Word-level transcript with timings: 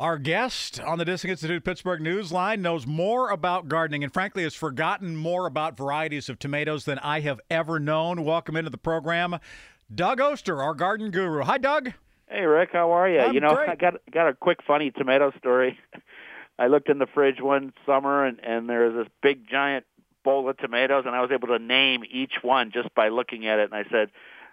Our 0.00 0.16
guest 0.16 0.80
on 0.80 0.96
the 0.96 1.04
Disc 1.04 1.26
Institute 1.26 1.62
Pittsburgh 1.62 2.00
Newsline 2.00 2.60
knows 2.60 2.86
more 2.86 3.28
about 3.28 3.68
gardening 3.68 4.02
and, 4.02 4.10
frankly, 4.10 4.44
has 4.44 4.54
forgotten 4.54 5.14
more 5.14 5.46
about 5.46 5.76
varieties 5.76 6.30
of 6.30 6.38
tomatoes 6.38 6.86
than 6.86 6.98
I 7.00 7.20
have 7.20 7.38
ever 7.50 7.78
known. 7.78 8.24
Welcome 8.24 8.56
into 8.56 8.70
the 8.70 8.78
program, 8.78 9.38
Doug 9.94 10.18
Oster, 10.18 10.62
our 10.62 10.72
garden 10.72 11.10
guru. 11.10 11.42
Hi, 11.42 11.58
Doug. 11.58 11.92
Hey, 12.30 12.46
Rick. 12.46 12.70
How 12.72 12.92
are 12.92 13.10
you? 13.10 13.20
I'm 13.20 13.34
you 13.34 13.40
know, 13.40 13.54
great. 13.54 13.68
I 13.68 13.74
got 13.78 13.94
got 14.10 14.26
a 14.26 14.32
quick 14.32 14.60
funny 14.66 14.90
tomato 14.90 15.34
story. 15.36 15.78
I 16.58 16.68
looked 16.68 16.88
in 16.88 16.98
the 16.98 17.06
fridge 17.06 17.42
one 17.42 17.74
summer, 17.84 18.24
and 18.24 18.40
and 18.42 18.70
there 18.70 18.88
was 18.88 19.04
this 19.04 19.12
big 19.22 19.50
giant 19.50 19.84
bowl 20.24 20.48
of 20.48 20.56
tomatoes, 20.56 21.04
and 21.04 21.14
I 21.14 21.20
was 21.20 21.30
able 21.30 21.48
to 21.48 21.58
name 21.58 22.04
each 22.10 22.36
one 22.40 22.70
just 22.72 22.94
by 22.94 23.10
looking 23.10 23.46
at 23.46 23.58
it. 23.58 23.70
And 23.70 23.74
I 23.74 23.84
said, 23.90 24.08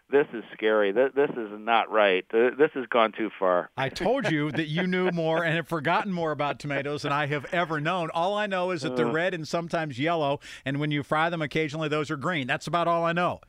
"This 0.10 0.28
is 0.34 0.44
scary. 0.54 0.92
This, 0.92 1.12
this 1.16 1.30
is 1.32 1.50
not 1.60 1.92
right. 1.92 2.26
This 2.32 2.72
has 2.74 2.86
gone 2.88 3.12
too 3.12 3.30
far." 3.40 3.70
I 3.78 3.90
told 3.90 4.32
you 4.32 4.52
that 4.52 4.68
you 4.68 4.88
knew 4.88 5.12
more 5.12 5.44
and 5.44 5.56
have 5.56 5.68
forgotten 5.68 6.12
more 6.12 6.32
about 6.32 6.60
tomatoes 6.60 7.02
than 7.04 7.12
I 7.12 7.28
have 7.28 7.46
ever 7.54 7.80
known. 7.80 8.10
All 8.14 8.36
I 8.36 8.48
know 8.48 8.72
is 8.72 8.82
that 8.84 8.96
they're 8.96 9.08
uh. 9.08 9.12
red 9.12 9.34
and 9.34 9.48
sometimes 9.48 10.00
yellow, 10.00 10.40
and 10.66 10.80
when 10.80 10.92
you 10.92 11.04
fry 11.04 11.30
them, 11.30 11.42
occasionally 11.42 11.90
those 11.90 12.10
are 12.12 12.18
green. 12.18 12.48
That's 12.48 12.68
about 12.68 12.88
all 12.88 13.04
I 13.04 13.14
know. 13.14 13.42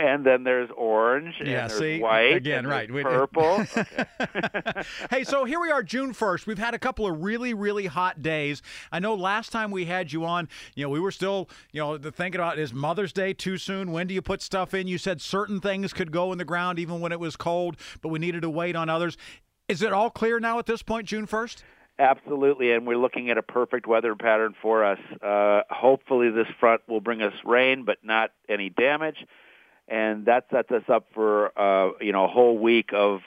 And 0.00 0.24
then 0.24 0.44
there's 0.44 0.70
orange, 0.78 1.34
Yeah, 1.44 1.62
and 1.62 1.70
there's 1.70 1.78
see? 1.78 2.00
white, 2.00 2.36
Again, 2.36 2.60
and 2.60 2.68
right. 2.68 2.88
Purple. 2.90 3.58
hey, 5.10 5.24
so 5.24 5.44
here 5.44 5.60
we 5.60 5.70
are, 5.70 5.82
June 5.82 6.14
1st. 6.14 6.46
We've 6.46 6.58
had 6.58 6.72
a 6.72 6.78
couple 6.78 7.06
of 7.06 7.22
really, 7.22 7.52
really 7.52 7.84
hot 7.84 8.22
days. 8.22 8.62
I 8.90 8.98
know 8.98 9.14
last 9.14 9.52
time 9.52 9.70
we 9.70 9.84
had 9.84 10.10
you 10.10 10.24
on, 10.24 10.48
you 10.74 10.84
know, 10.84 10.88
we 10.88 11.00
were 11.00 11.10
still, 11.10 11.50
you 11.72 11.82
know, 11.82 11.98
thinking 11.98 12.40
about 12.40 12.58
is 12.58 12.72
Mother's 12.72 13.12
Day 13.12 13.34
too 13.34 13.58
soon? 13.58 13.92
When 13.92 14.06
do 14.06 14.14
you 14.14 14.22
put 14.22 14.40
stuff 14.40 14.72
in? 14.72 14.86
You 14.86 14.96
said 14.96 15.20
certain 15.20 15.60
things 15.60 15.92
could 15.92 16.12
go 16.12 16.32
in 16.32 16.38
the 16.38 16.46
ground 16.46 16.78
even 16.78 17.00
when 17.00 17.12
it 17.12 17.20
was 17.20 17.36
cold, 17.36 17.76
but 18.00 18.08
we 18.08 18.18
needed 18.18 18.40
to 18.40 18.50
wait 18.50 18.76
on 18.76 18.88
others. 18.88 19.18
Is 19.68 19.82
it 19.82 19.92
all 19.92 20.08
clear 20.08 20.40
now 20.40 20.58
at 20.58 20.64
this 20.64 20.82
point, 20.82 21.06
June 21.06 21.26
1st? 21.26 21.62
Absolutely, 21.98 22.72
and 22.72 22.86
we're 22.86 22.96
looking 22.96 23.28
at 23.28 23.36
a 23.36 23.42
perfect 23.42 23.86
weather 23.86 24.14
pattern 24.14 24.54
for 24.62 24.82
us. 24.82 24.98
Uh, 25.22 25.60
hopefully, 25.68 26.30
this 26.30 26.46
front 26.58 26.80
will 26.88 27.02
bring 27.02 27.20
us 27.20 27.34
rain, 27.44 27.84
but 27.84 27.98
not 28.02 28.30
any 28.48 28.70
damage, 28.70 29.26
and 29.90 30.26
that 30.26 30.46
sets 30.52 30.70
us 30.70 30.84
up 30.88 31.06
for 31.12 31.58
uh, 31.58 31.90
you 32.00 32.12
know 32.12 32.24
a 32.24 32.28
whole 32.28 32.56
week 32.56 32.90
of 32.94 33.20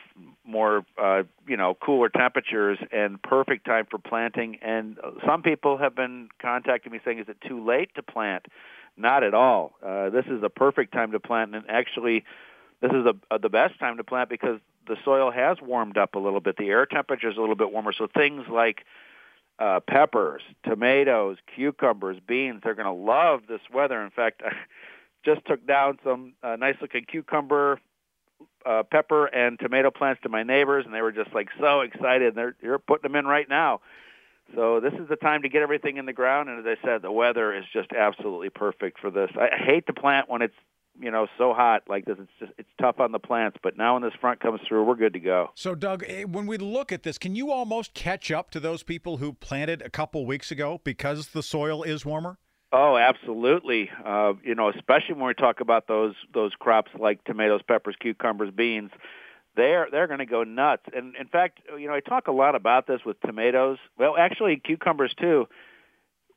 more 0.45 0.85
uh, 0.97 1.23
you 1.45 1.57
know 1.57 1.75
cooler 1.75 2.09
temperatures 2.09 2.79
and 2.91 3.21
perfect 3.21 3.65
time 3.65 3.85
for 3.91 3.99
planting. 3.99 4.57
And 4.61 4.97
some 5.25 5.43
people 5.43 5.77
have 5.77 5.93
been 5.93 6.29
contacting 6.41 6.91
me 6.91 6.99
saying, 7.03 7.19
"Is 7.19 7.27
it 7.27 7.37
too 7.45 7.63
late 7.63 7.93
to 7.95 8.01
plant?" 8.01 8.47
Not 8.95 9.23
at 9.23 9.33
all. 9.33 9.73
Uh, 9.85 10.09
this 10.09 10.25
is 10.27 10.41
a 10.43 10.49
perfect 10.49 10.93
time 10.93 11.11
to 11.11 11.19
plant, 11.19 11.53
and 11.53 11.65
actually, 11.67 12.23
this 12.79 12.91
is 12.91 13.05
a, 13.05 13.15
a, 13.35 13.39
the 13.39 13.49
best 13.49 13.77
time 13.79 13.97
to 13.97 14.03
plant 14.03 14.29
because 14.29 14.59
the 14.87 14.95
soil 15.03 15.31
has 15.31 15.57
warmed 15.61 15.97
up 15.97 16.15
a 16.15 16.19
little 16.19 16.39
bit. 16.39 16.57
The 16.57 16.69
air 16.69 16.85
temperature 16.85 17.29
is 17.29 17.37
a 17.37 17.41
little 17.41 17.55
bit 17.55 17.71
warmer, 17.71 17.91
so 17.91 18.07
things 18.07 18.45
like 18.47 18.85
uh, 19.59 19.79
peppers, 19.81 20.43
tomatoes, 20.63 21.37
cucumbers, 21.55 22.17
beans, 22.25 22.61
they're 22.63 22.75
going 22.75 22.85
to 22.85 22.91
love 22.91 23.41
this 23.47 23.61
weather. 23.73 24.01
In 24.03 24.11
fact, 24.11 24.41
just 25.25 25.45
took 25.45 25.65
down 25.65 25.99
some 26.03 26.33
uh, 26.43 26.55
nice 26.55 26.75
looking 26.81 27.05
cucumber, 27.05 27.79
uh, 28.65 28.83
pepper, 28.89 29.25
and 29.27 29.59
tomato 29.59 29.91
plants 29.91 30.21
to 30.23 30.29
my 30.29 30.43
neighbors, 30.43 30.85
and 30.85 30.93
they 30.93 31.01
were 31.01 31.11
just 31.11 31.33
like 31.33 31.49
so 31.59 31.81
excited. 31.81 32.35
They're, 32.35 32.55
they're 32.61 32.79
putting 32.79 33.11
them 33.11 33.15
in 33.15 33.25
right 33.25 33.47
now. 33.47 33.81
So 34.55 34.79
this 34.79 34.93
is 34.93 35.07
the 35.09 35.15
time 35.15 35.41
to 35.43 35.49
get 35.49 35.61
everything 35.61 35.97
in 35.97 36.05
the 36.05 36.13
ground, 36.13 36.49
and 36.49 36.59
as 36.59 36.65
I 36.65 36.85
said, 36.85 37.01
the 37.01 37.11
weather 37.11 37.55
is 37.55 37.63
just 37.73 37.91
absolutely 37.91 38.49
perfect 38.49 38.99
for 38.99 39.09
this. 39.09 39.29
I 39.35 39.45
I 39.45 39.65
hate 39.65 39.87
to 39.87 39.93
plant 39.93 40.29
when 40.29 40.41
it's 40.41 40.53
you 40.99 41.09
know 41.09 41.27
so 41.37 41.53
hot 41.53 41.83
like 41.87 42.05
this. 42.05 42.17
It's 42.19 42.31
just 42.39 42.51
it's 42.57 42.69
tough 42.79 42.99
on 42.99 43.11
the 43.11 43.19
plants, 43.19 43.57
but 43.63 43.77
now 43.77 43.93
when 43.93 44.03
this 44.03 44.13
front 44.19 44.41
comes 44.41 44.59
through, 44.67 44.83
we're 44.83 44.95
good 44.95 45.13
to 45.13 45.19
go. 45.19 45.49
So, 45.55 45.75
Doug, 45.75 46.03
eh, 46.07 46.23
when 46.23 46.45
we 46.45 46.57
look 46.57 46.91
at 46.91 47.03
this, 47.03 47.17
can 47.17 47.35
you 47.35 47.51
almost 47.51 47.93
catch 47.93 48.31
up 48.31 48.51
to 48.51 48.59
those 48.59 48.83
people 48.83 49.17
who 49.17 49.33
planted 49.33 49.81
a 49.81 49.89
couple 49.89 50.25
weeks 50.25 50.51
ago 50.51 50.81
because 50.83 51.29
the 51.29 51.41
soil 51.41 51.81
is 51.81 52.05
warmer? 52.05 52.37
Oh, 52.75 52.97
absolutely. 52.97 53.91
Uh, 54.03 54.33
you 54.43 54.55
know, 54.55 54.69
especially 54.69 55.13
when 55.13 55.27
we 55.27 55.35
talk 55.35 55.59
about 55.59 55.87
those 55.87 56.15
those 56.33 56.53
crops 56.57 56.89
like 56.99 57.23
tomatoes, 57.23 57.61
peppers, 57.67 57.95
cucumbers, 57.99 58.49
beans, 58.49 58.89
they're 59.55 59.87
they're 59.91 60.07
going 60.07 60.19
to 60.19 60.25
go 60.25 60.43
nuts. 60.43 60.81
And 60.91 61.15
in 61.15 61.27
fact, 61.27 61.59
you 61.77 61.87
know, 61.87 61.93
I 61.93 61.99
talk 61.99 62.27
a 62.27 62.31
lot 62.31 62.55
about 62.55 62.87
this 62.87 63.01
with 63.05 63.21
tomatoes. 63.21 63.77
Well, 63.99 64.17
actually, 64.17 64.57
cucumbers 64.57 65.13
too. 65.19 65.47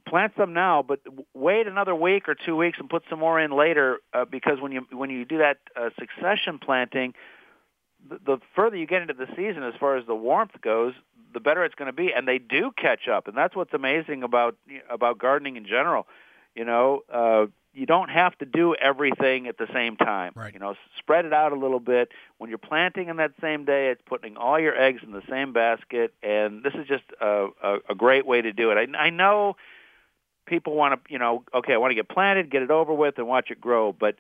Plant 0.07 0.37
them 0.37 0.53
now, 0.53 0.83
but 0.83 1.01
wait 1.35 1.67
another 1.67 1.95
week 1.95 2.29
or 2.29 2.35
two 2.35 2.55
weeks 2.55 2.79
and 2.79 2.89
put 2.89 3.03
some 3.09 3.19
more 3.19 3.41
in 3.41 3.51
later 3.51 4.01
uh, 4.13 4.27
because 4.27 4.61
when 4.61 4.73
you 4.73 4.87
when 4.93 5.09
you 5.09 5.25
do 5.25 5.39
that 5.39 5.57
uh, 5.75 5.89
succession 5.99 6.59
planting, 6.59 7.15
the, 8.09 8.19
the 8.25 8.39
further 8.55 8.77
you 8.77 8.87
get 8.87 9.01
into 9.01 9.15
the 9.15 9.27
season, 9.35 9.63
as 9.63 9.75
far 9.81 9.97
as 9.97 10.07
the 10.07 10.15
warmth 10.15 10.61
goes, 10.61 10.93
the 11.33 11.41
better 11.41 11.65
it's 11.65 11.75
going 11.75 11.87
to 11.87 11.95
be, 11.97 12.13
and 12.13 12.29
they 12.29 12.39
do 12.39 12.73
catch 12.77 13.09
up, 13.09 13.27
and 13.27 13.37
that's 13.37 13.57
what's 13.57 13.73
amazing 13.73 14.23
about 14.23 14.55
about 14.91 15.19
gardening 15.19 15.57
in 15.57 15.65
general. 15.65 16.07
You 16.57 16.65
know, 16.65 17.03
uh, 17.13 17.47
you 17.75 17.85
don't 17.85 18.09
have 18.09 18.37
to 18.39 18.47
do 18.47 18.75
everything 18.75 19.47
at 19.47 19.59
the 19.59 19.69
same 19.73 19.97
time. 19.97 20.33
Right. 20.35 20.55
You 20.55 20.59
know, 20.59 20.75
spread 20.99 21.27
it 21.27 21.35
out 21.35 21.53
a 21.53 21.57
little 21.57 21.79
bit. 21.79 22.11
When 22.39 22.49
you're 22.49 22.59
planting 22.59 23.09
in 23.09 23.17
that 23.19 23.33
same 23.41 23.67
day, 23.67 23.91
it's 23.91 24.01
putting 24.07 24.39
all 24.39 24.59
your 24.59 24.75
eggs 24.75 25.03
in 25.03 25.13
the 25.13 25.23
same 25.29 25.53
basket, 25.53 26.15
and 26.23 26.65
this 26.65 26.73
is 26.73 26.89
just 26.89 27.05
a, 27.21 27.49
a, 27.63 27.79
a 27.91 27.95
great 27.95 28.27
way 28.27 28.41
to 28.41 28.53
do 28.53 28.71
it. 28.71 28.79
I, 28.79 28.99
I 28.99 29.11
know 29.11 29.57
people 30.47 30.75
want 30.75 30.95
to, 30.95 31.13
you 31.13 31.19
know, 31.19 31.45
okay, 31.53 31.75
I 31.75 31.77
want 31.77 31.91
to 31.91 31.95
get 31.95 32.09
planted, 32.09 32.51
get 32.51 32.63
it 32.63 32.71
over 32.71 32.95
with, 32.95 33.19
and 33.19 33.29
watch 33.29 33.51
it 33.51 33.61
grow, 33.61 33.93
but 33.93 34.17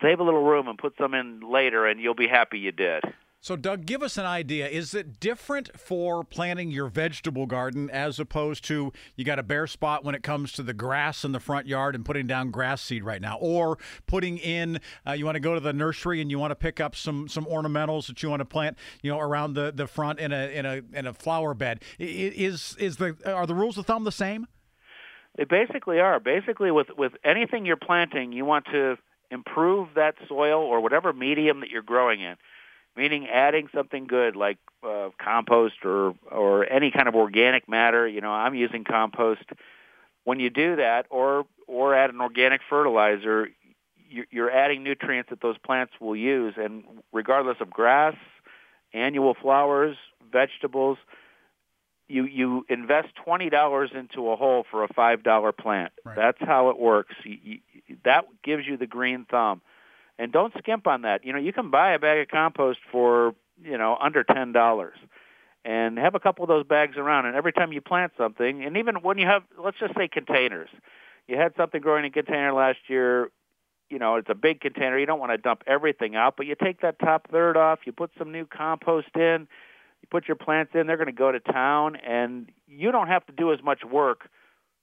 save 0.00 0.18
a 0.20 0.22
little 0.22 0.42
room 0.42 0.66
and 0.66 0.78
put 0.78 0.94
some 0.96 1.12
in 1.12 1.40
later, 1.40 1.86
and 1.86 2.00
you'll 2.00 2.14
be 2.14 2.28
happy 2.28 2.58
you 2.58 2.72
did. 2.72 3.04
So, 3.42 3.56
Doug, 3.56 3.86
give 3.86 4.04
us 4.04 4.18
an 4.18 4.24
idea. 4.24 4.68
Is 4.68 4.94
it 4.94 5.18
different 5.18 5.76
for 5.76 6.22
planting 6.22 6.70
your 6.70 6.86
vegetable 6.86 7.46
garden 7.46 7.90
as 7.90 8.20
opposed 8.20 8.64
to 8.66 8.92
you 9.16 9.24
got 9.24 9.40
a 9.40 9.42
bare 9.42 9.66
spot 9.66 10.04
when 10.04 10.14
it 10.14 10.22
comes 10.22 10.52
to 10.52 10.62
the 10.62 10.72
grass 10.72 11.24
in 11.24 11.32
the 11.32 11.40
front 11.40 11.66
yard 11.66 11.96
and 11.96 12.04
putting 12.04 12.28
down 12.28 12.52
grass 12.52 12.80
seed 12.80 13.02
right 13.02 13.20
now, 13.20 13.36
or 13.40 13.78
putting 14.06 14.38
in 14.38 14.78
uh, 15.04 15.10
you 15.10 15.24
want 15.24 15.34
to 15.34 15.40
go 15.40 15.54
to 15.54 15.60
the 15.60 15.72
nursery 15.72 16.20
and 16.20 16.30
you 16.30 16.38
want 16.38 16.52
to 16.52 16.54
pick 16.54 16.78
up 16.78 16.94
some 16.94 17.26
some 17.26 17.44
ornamentals 17.46 18.06
that 18.06 18.22
you 18.22 18.30
want 18.30 18.38
to 18.38 18.44
plant, 18.44 18.78
you 19.02 19.10
know, 19.10 19.18
around 19.18 19.54
the, 19.54 19.72
the 19.74 19.88
front 19.88 20.20
in 20.20 20.30
a 20.30 20.46
in 20.56 20.64
a 20.64 20.80
in 20.92 21.08
a 21.08 21.12
flower 21.12 21.52
bed? 21.52 21.82
Is 21.98 22.76
is 22.78 22.98
the 22.98 23.16
are 23.26 23.44
the 23.44 23.56
rules 23.56 23.76
of 23.76 23.86
thumb 23.86 24.04
the 24.04 24.12
same? 24.12 24.46
They 25.36 25.44
basically 25.46 25.98
are. 25.98 26.20
Basically, 26.20 26.70
with 26.70 26.90
with 26.96 27.14
anything 27.24 27.66
you're 27.66 27.74
planting, 27.74 28.30
you 28.32 28.44
want 28.44 28.66
to 28.66 28.98
improve 29.32 29.88
that 29.96 30.14
soil 30.28 30.60
or 30.60 30.80
whatever 30.80 31.12
medium 31.12 31.58
that 31.58 31.70
you're 31.70 31.82
growing 31.82 32.20
in. 32.20 32.36
Meaning, 32.96 33.26
adding 33.28 33.68
something 33.74 34.06
good 34.06 34.36
like 34.36 34.58
uh, 34.82 35.08
compost 35.18 35.76
or 35.84 36.14
or 36.30 36.70
any 36.70 36.90
kind 36.90 37.08
of 37.08 37.14
organic 37.14 37.68
matter. 37.68 38.06
You 38.06 38.20
know, 38.20 38.30
I'm 38.30 38.54
using 38.54 38.84
compost. 38.84 39.44
When 40.24 40.38
you 40.40 40.50
do 40.50 40.76
that, 40.76 41.06
or 41.08 41.46
or 41.66 41.94
add 41.94 42.10
an 42.10 42.20
organic 42.20 42.60
fertilizer, 42.68 43.48
you- 44.10 44.26
you're 44.30 44.50
adding 44.50 44.82
nutrients 44.82 45.30
that 45.30 45.40
those 45.40 45.56
plants 45.58 45.94
will 46.00 46.14
use. 46.14 46.54
And 46.58 46.84
regardless 47.12 47.60
of 47.60 47.70
grass, 47.70 48.14
annual 48.92 49.32
flowers, 49.34 49.96
vegetables, 50.30 50.98
you 52.08 52.24
you 52.24 52.66
invest 52.68 53.14
twenty 53.14 53.48
dollars 53.48 53.90
into 53.94 54.30
a 54.30 54.36
hole 54.36 54.66
for 54.70 54.84
a 54.84 54.88
five 54.88 55.22
dollar 55.22 55.52
plant. 55.52 55.92
Right. 56.04 56.14
That's 56.16 56.38
how 56.40 56.68
it 56.68 56.78
works. 56.78 57.14
You, 57.24 57.38
you, 57.42 57.58
that 58.04 58.26
gives 58.42 58.66
you 58.66 58.76
the 58.76 58.86
green 58.86 59.24
thumb, 59.30 59.62
and 60.18 60.32
don't 60.32 60.52
skimp 60.58 60.86
on 60.86 61.02
that. 61.02 61.24
You 61.24 61.32
know 61.32 61.38
you 61.38 61.52
can 61.52 61.70
buy 61.70 61.92
a 61.92 61.98
bag 61.98 62.20
of 62.20 62.28
compost 62.28 62.80
for 62.90 63.34
you 63.62 63.78
know 63.78 63.96
under 64.00 64.24
ten 64.24 64.52
dollars, 64.52 64.96
and 65.64 65.98
have 65.98 66.14
a 66.14 66.20
couple 66.20 66.44
of 66.44 66.48
those 66.48 66.66
bags 66.66 66.96
around. 66.96 67.26
And 67.26 67.36
every 67.36 67.52
time 67.52 67.72
you 67.72 67.80
plant 67.80 68.12
something, 68.16 68.64
and 68.64 68.76
even 68.76 68.96
when 68.96 69.18
you 69.18 69.26
have 69.26 69.42
let's 69.62 69.78
just 69.78 69.94
say 69.96 70.08
containers, 70.08 70.70
you 71.28 71.36
had 71.36 71.54
something 71.56 71.80
growing 71.80 72.04
in 72.04 72.10
a 72.10 72.12
container 72.12 72.52
last 72.52 72.78
year. 72.88 73.30
You 73.90 73.98
know 73.98 74.16
it's 74.16 74.30
a 74.30 74.34
big 74.34 74.60
container. 74.60 74.98
You 74.98 75.06
don't 75.06 75.20
want 75.20 75.32
to 75.32 75.38
dump 75.38 75.62
everything 75.66 76.16
out, 76.16 76.36
but 76.36 76.46
you 76.46 76.54
take 76.54 76.80
that 76.80 76.98
top 76.98 77.28
third 77.30 77.56
off. 77.56 77.80
You 77.84 77.92
put 77.92 78.10
some 78.18 78.32
new 78.32 78.46
compost 78.46 79.14
in 79.16 79.48
you 80.02 80.08
put 80.10 80.26
your 80.26 80.36
plants 80.36 80.72
in, 80.74 80.86
they're 80.88 80.96
going 80.96 81.06
to 81.06 81.12
go 81.12 81.30
to 81.30 81.38
town, 81.38 81.96
and 81.96 82.50
you 82.66 82.90
don't 82.90 83.06
have 83.06 83.24
to 83.26 83.32
do 83.32 83.52
as 83.52 83.62
much 83.62 83.84
work 83.84 84.28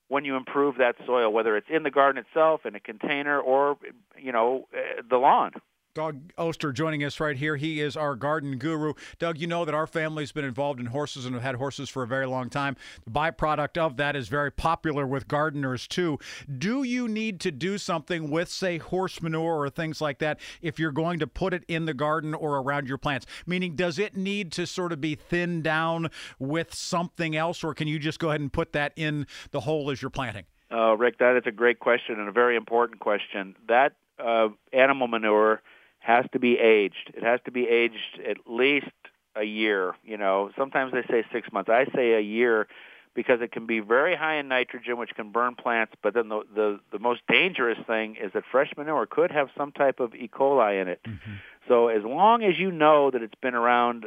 when 0.09 0.25
you 0.25 0.35
improve 0.35 0.75
that 0.77 0.95
soil, 1.05 1.31
whether 1.31 1.55
it's 1.55 1.69
in 1.69 1.83
the 1.83 1.91
garden 1.91 2.23
itself, 2.27 2.65
in 2.65 2.75
a 2.75 2.79
container, 2.79 3.39
or 3.39 3.77
you 4.17 4.31
know 4.31 4.67
uh, 4.73 5.01
the 5.09 5.17
lawn. 5.17 5.53
Doug 5.99 6.31
Oster 6.37 6.71
joining 6.71 7.03
us 7.03 7.19
right 7.19 7.35
here. 7.35 7.57
He 7.57 7.81
is 7.81 7.97
our 7.97 8.15
garden 8.15 8.57
guru. 8.57 8.93
Doug, 9.17 9.37
you 9.37 9.47
know 9.47 9.65
that 9.65 9.75
our 9.75 9.85
family's 9.85 10.31
been 10.31 10.45
involved 10.45 10.79
in 10.79 10.85
horses 10.85 11.25
and 11.25 11.33
have 11.33 11.43
had 11.43 11.55
horses 11.55 11.89
for 11.89 12.03
a 12.03 12.07
very 12.07 12.25
long 12.25 12.49
time. 12.49 12.77
The 13.03 13.11
byproduct 13.11 13.77
of 13.77 13.97
that 13.97 14.15
is 14.15 14.29
very 14.29 14.49
popular 14.49 15.05
with 15.05 15.27
gardeners 15.27 15.89
too. 15.89 16.17
Do 16.57 16.83
you 16.83 17.09
need 17.09 17.41
to 17.41 17.51
do 17.51 17.77
something 17.77 18.29
with, 18.29 18.47
say, 18.47 18.77
horse 18.77 19.21
manure 19.21 19.59
or 19.59 19.69
things 19.69 19.99
like 19.99 20.19
that 20.19 20.39
if 20.61 20.79
you're 20.79 20.93
going 20.93 21.19
to 21.19 21.27
put 21.27 21.53
it 21.53 21.65
in 21.67 21.83
the 21.83 21.93
garden 21.93 22.33
or 22.33 22.59
around 22.59 22.87
your 22.87 22.97
plants? 22.97 23.25
Meaning, 23.45 23.75
does 23.75 23.99
it 23.99 24.15
need 24.15 24.53
to 24.53 24.65
sort 24.65 24.93
of 24.93 25.01
be 25.01 25.15
thinned 25.15 25.65
down 25.65 26.11
with 26.39 26.73
something 26.73 27.35
else, 27.35 27.61
or 27.61 27.73
can 27.73 27.89
you 27.89 27.99
just 27.99 28.19
go 28.19 28.29
ahead 28.29 28.39
and 28.39 28.53
put 28.53 28.71
that 28.71 28.93
in 28.95 29.27
the 29.51 29.59
hole 29.59 29.91
as 29.91 30.01
you're 30.01 30.09
planting? 30.09 30.45
Uh, 30.71 30.95
Rick, 30.95 31.17
that 31.17 31.35
is 31.35 31.43
a 31.45 31.51
great 31.51 31.79
question 31.79 32.17
and 32.21 32.29
a 32.29 32.31
very 32.31 32.55
important 32.55 33.01
question. 33.01 33.57
That 33.67 33.95
uh, 34.17 34.47
animal 34.71 35.09
manure 35.09 35.61
has 35.99 36.25
to 36.33 36.39
be 36.39 36.57
aged. 36.57 37.11
It 37.13 37.23
has 37.23 37.39
to 37.45 37.51
be 37.51 37.67
aged 37.67 38.19
at 38.27 38.37
least 38.47 38.87
a 39.35 39.43
year. 39.43 39.93
You 40.03 40.17
know, 40.17 40.51
sometimes 40.57 40.93
they 40.93 41.03
say 41.09 41.23
six 41.31 41.51
months. 41.51 41.69
I 41.69 41.85
say 41.95 42.13
a 42.13 42.19
year 42.21 42.67
because 43.15 43.41
it 43.41 43.51
can 43.51 43.65
be 43.65 43.79
very 43.79 44.15
high 44.15 44.35
in 44.35 44.47
nitrogen, 44.47 44.97
which 44.97 45.11
can 45.15 45.31
burn 45.31 45.55
plants. 45.55 45.93
But 46.01 46.13
then 46.13 46.29
the 46.29 46.41
the, 46.53 46.79
the 46.91 46.99
most 46.99 47.21
dangerous 47.29 47.77
thing 47.85 48.15
is 48.15 48.31
that 48.33 48.43
fresh 48.51 48.71
manure 48.77 49.05
could 49.05 49.31
have 49.31 49.49
some 49.57 49.71
type 49.71 49.99
of 49.99 50.15
E. 50.15 50.29
coli 50.31 50.81
in 50.81 50.87
it. 50.87 51.01
Mm-hmm. 51.05 51.33
So 51.67 51.89
as 51.89 52.03
long 52.03 52.43
as 52.43 52.57
you 52.57 52.71
know 52.71 53.11
that 53.11 53.21
it's 53.21 53.35
been 53.41 53.55
around, 53.55 54.05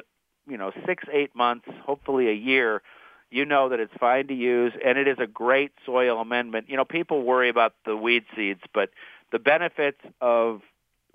you 0.49 0.57
know, 0.57 0.73
six 0.87 1.05
eight 1.13 1.35
months, 1.35 1.67
hopefully 1.85 2.29
a 2.29 2.35
year. 2.35 2.83
You 3.35 3.47
know 3.47 3.71
that 3.71 3.81
it's 3.81 3.95
fine 3.99 4.27
to 4.27 4.35
use, 4.35 4.75
and 4.85 4.99
it 4.99 5.09
is 5.09 5.17
a 5.19 5.27
great 5.27 5.73
soil 5.87 6.21
amendment. 6.21 6.69
You 6.69 6.77
know, 6.77 6.85
people 6.85 7.23
worry 7.23 7.49
about 7.49 7.73
the 7.87 7.97
weed 7.97 8.25
seeds, 8.37 8.61
but 8.75 8.91
the 9.31 9.39
benefits 9.39 10.01
of 10.21 10.61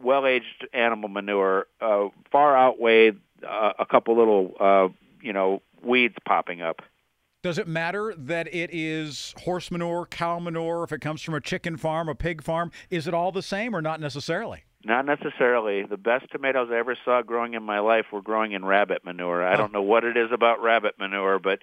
well-aged 0.01 0.67
animal 0.73 1.09
manure 1.09 1.67
uh, 1.81 2.07
far 2.31 2.55
outweigh 2.55 3.11
uh, 3.47 3.73
a 3.79 3.85
couple 3.85 4.17
little, 4.17 4.53
uh, 4.59 4.87
you 5.21 5.33
know, 5.33 5.61
weeds 5.83 6.15
popping 6.25 6.61
up. 6.61 6.81
Does 7.43 7.57
it 7.57 7.67
matter 7.67 8.13
that 8.17 8.53
it 8.53 8.71
is 8.73 9.33
horse 9.43 9.71
manure, 9.71 10.05
cow 10.05 10.39
manure, 10.39 10.83
if 10.83 10.91
it 10.91 11.01
comes 11.01 11.21
from 11.21 11.33
a 11.33 11.41
chicken 11.41 11.77
farm, 11.77 12.09
a 12.09 12.15
pig 12.15 12.43
farm? 12.43 12.71
Is 12.89 13.07
it 13.07 13.13
all 13.13 13.31
the 13.31 13.43
same 13.43 13.75
or 13.75 13.81
not 13.81 13.99
necessarily? 13.99 14.63
Not 14.83 15.05
necessarily. 15.05 15.83
The 15.83 15.97
best 15.97 16.31
tomatoes 16.31 16.69
I 16.71 16.77
ever 16.77 16.97
saw 17.03 17.21
growing 17.21 17.53
in 17.53 17.63
my 17.63 17.79
life 17.79 18.05
were 18.11 18.21
growing 18.21 18.53
in 18.53 18.65
rabbit 18.65 19.03
manure. 19.05 19.45
I 19.45 19.53
oh. 19.53 19.57
don't 19.57 19.73
know 19.73 19.81
what 19.81 20.03
it 20.03 20.17
is 20.17 20.31
about 20.31 20.61
rabbit 20.61 20.95
manure, 20.99 21.39
but 21.39 21.59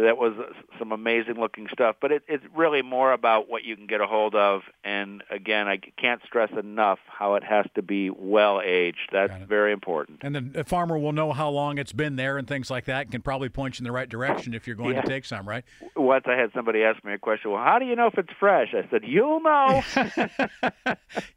that 0.00 0.16
was 0.16 0.32
some 0.78 0.92
amazing 0.92 1.34
looking 1.34 1.68
stuff. 1.72 1.96
But 2.00 2.12
it, 2.12 2.22
it's 2.28 2.44
really 2.54 2.82
more 2.82 3.12
about 3.12 3.48
what 3.48 3.64
you 3.64 3.76
can 3.76 3.86
get 3.86 4.00
a 4.00 4.06
hold 4.06 4.34
of. 4.34 4.62
And 4.84 5.22
again, 5.30 5.68
I 5.68 5.78
can't 5.78 6.20
stress 6.26 6.50
enough 6.58 6.98
how 7.06 7.34
it 7.34 7.44
has 7.44 7.66
to 7.74 7.82
be 7.82 8.10
well 8.10 8.60
aged. 8.64 9.10
That's 9.12 9.34
very 9.44 9.72
important. 9.72 10.20
And 10.22 10.52
the 10.52 10.64
farmer 10.64 10.98
will 10.98 11.12
know 11.12 11.32
how 11.32 11.50
long 11.50 11.78
it's 11.78 11.92
been 11.92 12.16
there 12.16 12.38
and 12.38 12.48
things 12.48 12.70
like 12.70 12.86
that, 12.86 13.02
and 13.02 13.10
can 13.12 13.22
probably 13.22 13.48
point 13.48 13.78
you 13.78 13.82
in 13.82 13.84
the 13.84 13.92
right 13.92 14.08
direction 14.08 14.54
if 14.54 14.66
you're 14.66 14.76
going 14.76 14.94
yeah. 14.94 15.02
to 15.02 15.08
take 15.08 15.24
some, 15.24 15.48
right? 15.48 15.64
Once 15.96 16.24
I 16.26 16.34
had 16.34 16.50
somebody 16.54 16.82
ask 16.82 17.04
me 17.04 17.12
a 17.12 17.18
question, 17.18 17.50
well, 17.50 17.62
how 17.62 17.78
do 17.78 17.84
you 17.84 17.96
know 17.96 18.06
if 18.06 18.18
it's 18.18 18.32
fresh? 18.38 18.74
I 18.74 18.88
said, 18.90 19.02
you'll 19.04 19.40
know. 19.40 19.82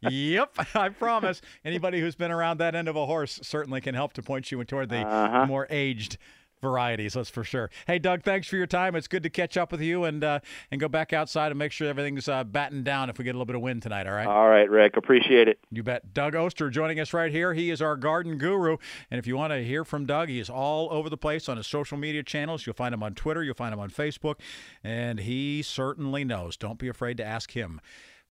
yep, 0.00 0.54
I 0.74 0.88
promise. 0.88 1.40
Anybody 1.64 2.00
who's 2.00 2.14
been 2.14 2.30
around 2.30 2.58
that 2.58 2.74
end 2.74 2.88
of 2.88 2.96
a 2.96 3.06
horse 3.06 3.38
certainly 3.42 3.80
can 3.80 3.94
help 3.94 4.12
to 4.14 4.22
point 4.22 4.50
you 4.50 4.62
toward 4.64 4.88
the 4.88 4.98
uh-huh. 4.98 5.46
more 5.46 5.66
aged 5.70 6.18
varieties, 6.66 7.14
that's 7.14 7.30
for 7.30 7.44
sure. 7.44 7.70
Hey, 7.86 7.98
Doug, 7.98 8.22
thanks 8.22 8.48
for 8.48 8.56
your 8.56 8.66
time. 8.66 8.96
It's 8.96 9.08
good 9.08 9.22
to 9.22 9.30
catch 9.30 9.56
up 9.56 9.70
with 9.70 9.80
you 9.80 10.04
and 10.04 10.24
uh, 10.24 10.40
and 10.70 10.80
go 10.80 10.88
back 10.88 11.12
outside 11.12 11.52
and 11.52 11.58
make 11.58 11.72
sure 11.72 11.88
everything's 11.88 12.28
uh, 12.28 12.44
battened 12.44 12.84
down 12.84 13.08
if 13.08 13.18
we 13.18 13.24
get 13.24 13.30
a 13.30 13.38
little 13.38 13.46
bit 13.46 13.56
of 13.56 13.62
wind 13.62 13.82
tonight. 13.82 14.06
All 14.06 14.14
right. 14.14 14.26
All 14.26 14.48
right, 14.48 14.68
Rick. 14.68 14.96
Appreciate 14.96 15.48
it. 15.48 15.58
You 15.70 15.82
bet. 15.82 16.12
Doug 16.12 16.34
Oster 16.34 16.70
joining 16.70 16.98
us 16.98 17.12
right 17.12 17.30
here. 17.30 17.54
He 17.54 17.70
is 17.70 17.80
our 17.80 17.96
garden 17.96 18.38
guru, 18.38 18.76
and 19.10 19.18
if 19.18 19.26
you 19.26 19.36
want 19.36 19.52
to 19.52 19.62
hear 19.62 19.84
from 19.84 20.06
Doug, 20.06 20.28
he 20.28 20.40
is 20.40 20.50
all 20.50 20.88
over 20.90 21.08
the 21.08 21.16
place 21.16 21.48
on 21.48 21.56
his 21.56 21.66
social 21.66 21.96
media 21.96 22.22
channels. 22.22 22.66
You'll 22.66 22.74
find 22.74 22.92
him 22.92 23.02
on 23.02 23.14
Twitter. 23.14 23.42
You'll 23.42 23.54
find 23.54 23.72
him 23.72 23.80
on 23.80 23.90
Facebook, 23.90 24.36
and 24.82 25.20
he 25.20 25.62
certainly 25.62 26.24
knows. 26.24 26.56
Don't 26.56 26.78
be 26.78 26.88
afraid 26.88 27.16
to 27.18 27.24
ask 27.24 27.52
him. 27.52 27.80